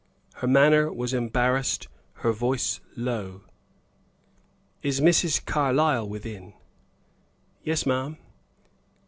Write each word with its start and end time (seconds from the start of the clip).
Her 0.37 0.47
manner 0.47 0.91
was 0.91 1.13
embarrassed, 1.13 1.87
her 2.25 2.31
voice 2.31 2.81
low. 2.95 3.41
"Is 4.81 4.99
Mrs. 4.99 5.45
Carlyle 5.45 6.09
within?" 6.09 6.55
"Yes, 7.63 7.85
ma'am." 7.85 8.17